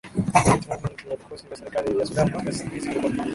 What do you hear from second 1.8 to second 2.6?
ya sudan katika